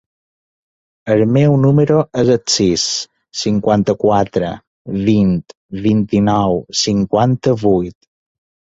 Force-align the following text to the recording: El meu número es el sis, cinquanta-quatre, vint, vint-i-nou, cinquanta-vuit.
El 1.15 1.19
meu 1.35 1.57
número 1.65 1.97
es 2.21 2.31
el 2.37 2.39
sis, 2.55 2.87
cinquanta-quatre, 3.43 4.53
vint, 5.13 5.39
vint-i-nou, 5.89 6.61
cinquanta-vuit. 6.85 7.99